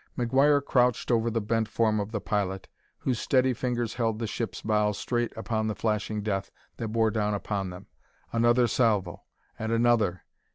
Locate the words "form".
1.67-1.99